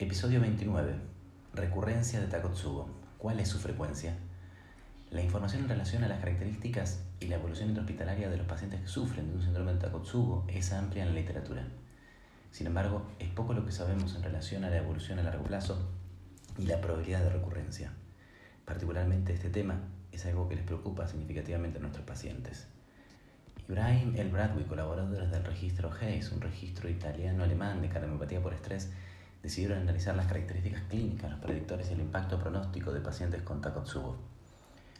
[0.00, 0.94] Episodio 29.
[1.52, 2.88] Recurrencia de Takotsubo.
[3.18, 4.16] ¿Cuál es su frecuencia?
[5.10, 8.88] La información en relación a las características y la evolución intrahospitalaria de los pacientes que
[8.88, 11.68] sufren de un síndrome de Takotsubo es amplia en la literatura.
[12.50, 15.90] Sin embargo, es poco lo que sabemos en relación a la evolución a largo plazo
[16.56, 17.92] y la probabilidad de recurrencia.
[18.64, 22.68] Particularmente este tema es algo que les preocupa significativamente a nuestros pacientes.
[23.68, 28.90] Ibrahim El Bradwi, colaborador del registro GEIS, un registro italiano-alemán de cardiopatía por estrés,
[29.42, 34.16] decidieron analizar las características clínicas, los predictores y el impacto pronóstico de pacientes con Takotsubo.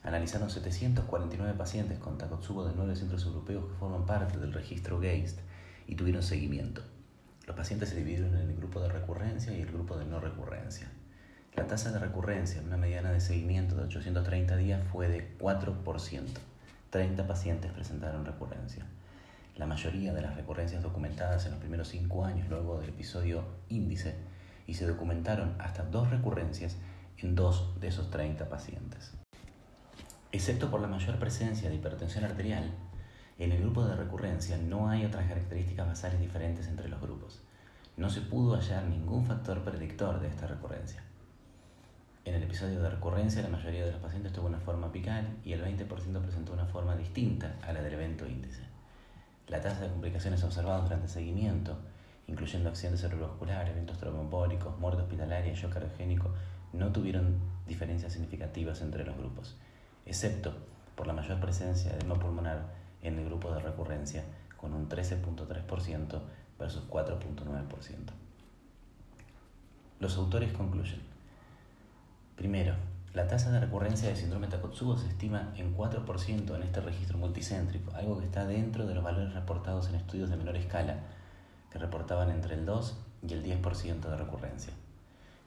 [0.02, 5.40] Analizaron 749 pacientes con Takotsubo de nueve centros europeos que forman parte del registro GAIST
[5.86, 6.82] y tuvieron seguimiento.
[7.46, 10.90] Los pacientes se dividieron en el grupo de recurrencia y el grupo de no recurrencia.
[11.54, 16.22] La tasa de recurrencia en una mediana de seguimiento de 830 días fue de 4%.
[16.90, 18.86] 30 pacientes presentaron recurrencia.
[19.60, 24.14] La mayoría de las recurrencias documentadas en los primeros 5 años luego del episodio índice
[24.66, 26.78] y se documentaron hasta dos recurrencias
[27.18, 29.12] en dos de esos 30 pacientes.
[30.32, 32.70] Excepto por la mayor presencia de hipertensión arterial,
[33.38, 37.42] en el grupo de recurrencia no hay otras características basales diferentes entre los grupos.
[37.98, 41.02] No se pudo hallar ningún factor predictor de esta recurrencia.
[42.24, 45.52] En el episodio de recurrencia, la mayoría de los pacientes tuvo una forma apical y
[45.52, 45.86] el 20%
[46.22, 48.79] presentó una forma distinta a la del evento índice.
[49.50, 51.76] La tasa de complicaciones observadas durante el seguimiento,
[52.28, 56.30] incluyendo accidentes cerebrovasculares, eventos tromboembólicos, muerte hospitalaria y shock cardiogénico,
[56.72, 59.56] no tuvieron diferencias significativas entre los grupos,
[60.06, 60.54] excepto
[60.94, 62.62] por la mayor presencia de edema pulmonar
[63.02, 64.22] en el grupo de recurrencia,
[64.56, 66.20] con un 13.3%
[66.56, 67.66] versus 4.9%.
[69.98, 71.00] Los autores concluyen.
[72.36, 72.76] Primero,
[73.12, 77.92] la tasa de recurrencia de síndrome Takotsubo se estima en 4% en este registro multicéntrico,
[77.96, 81.00] algo que está dentro de los valores reportados en estudios de menor escala,
[81.72, 84.72] que reportaban entre el 2 y el 10% de recurrencia.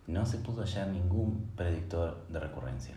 [0.07, 2.95] No se pudo hallar ningún predictor de recurrencia.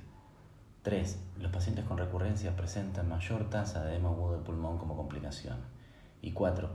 [0.83, 1.19] 3.
[1.39, 5.59] Los pacientes con recurrencia presentan mayor tasa de edema de pulmón como complicación.
[6.23, 6.69] Y 4.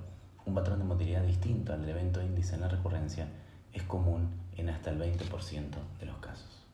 [0.46, 3.28] Un patrón de motilidad distinto al del evento índice en la recurrencia
[3.74, 6.71] es común en hasta el 20% de los casos.